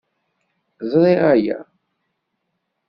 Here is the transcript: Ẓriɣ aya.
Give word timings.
Ẓriɣ 0.91 1.21
aya. 1.33 1.59